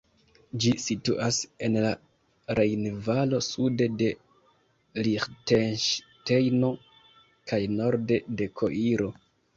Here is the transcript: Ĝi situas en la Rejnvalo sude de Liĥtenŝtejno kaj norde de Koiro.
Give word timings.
Ĝi 0.63 0.69
situas 0.83 1.41
en 1.67 1.75
la 1.83 1.91
Rejnvalo 2.59 3.41
sude 3.49 3.89
de 4.01 4.09
Liĥtenŝtejno 5.09 6.73
kaj 7.53 7.61
norde 7.79 8.19
de 8.41 8.49
Koiro. 8.63 9.13